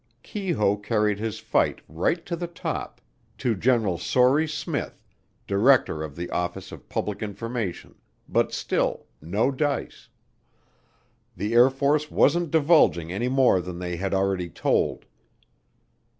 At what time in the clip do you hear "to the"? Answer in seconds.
2.25-2.47